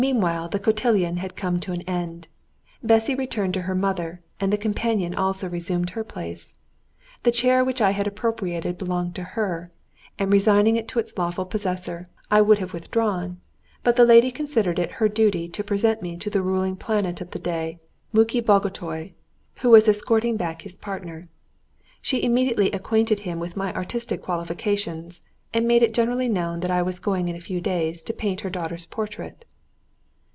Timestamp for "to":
1.59-1.73, 3.53-3.61, 9.13-9.23, 10.87-10.97, 15.49-15.63, 16.17-16.31, 28.01-28.13